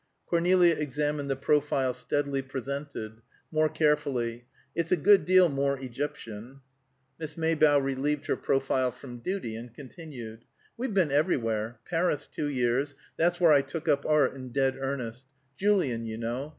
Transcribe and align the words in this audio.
Cornelia 0.25 0.73
examined 0.73 1.29
the 1.29 1.35
profile 1.35 1.93
steadily 1.93 2.41
presented, 2.41 3.21
more 3.51 3.69
carefully: 3.69 4.45
"It's 4.73 4.91
a 4.91 4.97
good 4.97 5.25
deal 5.25 5.47
more 5.47 5.77
Egyptian." 5.79 6.61
Miss 7.19 7.37
Maybough 7.37 7.77
relieved 7.77 8.25
her 8.25 8.35
profile 8.35 8.91
from 8.91 9.19
duty, 9.19 9.55
and 9.55 9.71
continued, 9.71 10.43
"We've 10.75 10.95
been 10.95 11.11
everywhere. 11.11 11.77
Paris 11.85 12.25
two 12.25 12.47
years. 12.47 12.95
That's 13.15 13.39
where 13.39 13.51
I 13.51 13.61
took 13.61 13.87
up 13.87 14.03
art 14.07 14.33
in 14.33 14.49
dead 14.51 14.75
earnest; 14.75 15.27
Julian, 15.55 16.07
you 16.07 16.17
know. 16.17 16.49